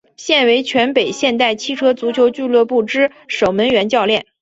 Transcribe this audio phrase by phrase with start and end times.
[0.17, 4.25] 现为全北现代汽车足球俱乐部之守门员教练。